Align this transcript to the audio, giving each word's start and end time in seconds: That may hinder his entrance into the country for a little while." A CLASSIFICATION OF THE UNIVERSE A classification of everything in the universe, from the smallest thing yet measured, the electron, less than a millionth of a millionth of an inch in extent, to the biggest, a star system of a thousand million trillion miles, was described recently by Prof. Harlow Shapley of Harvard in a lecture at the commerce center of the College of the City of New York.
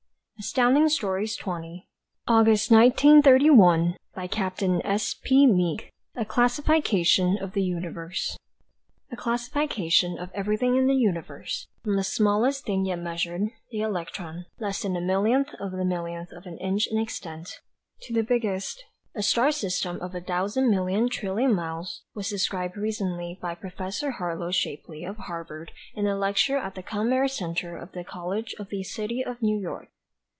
That 0.55 0.73
may 0.73 0.73
hinder 0.81 1.17
his 1.19 1.37
entrance 1.39 1.83
into 1.85 1.85
the 2.25 2.33
country 2.43 3.13
for 3.21 3.35
a 3.35 3.37
little 3.37 3.57
while." 3.57 3.93
A 6.17 6.25
CLASSIFICATION 6.25 7.37
OF 7.37 7.53
THE 7.53 7.61
UNIVERSE 7.61 8.37
A 9.11 9.15
classification 9.15 10.17
of 10.17 10.31
everything 10.33 10.75
in 10.77 10.87
the 10.87 10.95
universe, 10.95 11.67
from 11.83 11.95
the 11.95 12.03
smallest 12.03 12.65
thing 12.65 12.85
yet 12.85 12.97
measured, 12.97 13.51
the 13.69 13.81
electron, 13.81 14.47
less 14.59 14.81
than 14.81 14.95
a 14.97 14.99
millionth 14.99 15.53
of 15.59 15.73
a 15.75 15.85
millionth 15.85 16.31
of 16.31 16.47
an 16.47 16.57
inch 16.57 16.87
in 16.87 16.97
extent, 16.97 17.59
to 18.01 18.11
the 18.13 18.23
biggest, 18.23 18.83
a 19.13 19.21
star 19.21 19.51
system 19.51 20.01
of 20.01 20.15
a 20.15 20.21
thousand 20.21 20.71
million 20.71 21.07
trillion 21.07 21.53
miles, 21.53 22.01
was 22.15 22.31
described 22.31 22.75
recently 22.75 23.37
by 23.39 23.53
Prof. 23.53 23.75
Harlow 24.17 24.49
Shapley 24.49 25.03
of 25.03 25.17
Harvard 25.17 25.71
in 25.93 26.07
a 26.07 26.17
lecture 26.17 26.57
at 26.57 26.73
the 26.73 26.81
commerce 26.81 27.37
center 27.37 27.77
of 27.77 27.91
the 27.91 28.03
College 28.03 28.55
of 28.57 28.69
the 28.69 28.81
City 28.81 29.23
of 29.23 29.43
New 29.43 29.59
York. 29.59 29.89